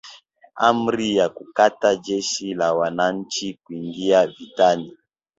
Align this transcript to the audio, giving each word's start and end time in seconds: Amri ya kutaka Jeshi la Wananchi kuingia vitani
Amri 0.65 1.09
ya 1.17 1.29
kutaka 1.29 1.95
Jeshi 1.95 2.53
la 2.53 2.73
Wananchi 2.73 3.57
kuingia 3.63 4.27
vitani 4.27 4.97